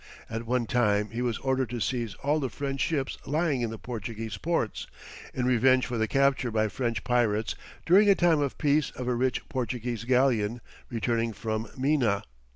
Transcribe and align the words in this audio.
At 0.31 0.47
one 0.47 0.65
time 0.65 1.11
he 1.11 1.21
was 1.21 1.37
ordered 1.37 1.69
to 1.69 1.79
seize 1.79 2.15
all 2.23 2.39
the 2.39 2.49
French 2.49 2.81
ships 2.81 3.19
lying 3.27 3.61
in 3.61 3.69
the 3.69 3.77
Portuguese 3.77 4.35
ports, 4.35 4.87
in 5.31 5.45
revenge 5.45 5.85
for 5.85 5.99
the 5.99 6.07
capture 6.07 6.49
by 6.49 6.69
French 6.69 7.03
pirates 7.03 7.53
during 7.85 8.09
a 8.09 8.15
time 8.15 8.39
of 8.41 8.57
peace 8.57 8.89
of 8.95 9.07
a 9.07 9.13
rich 9.13 9.47
Portuguese 9.47 10.05
galleon 10.05 10.59
returning 10.89 11.33
from 11.33 11.69
Mina. 11.77 12.23